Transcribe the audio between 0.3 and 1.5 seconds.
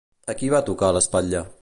A qui va tocar l'espatlla?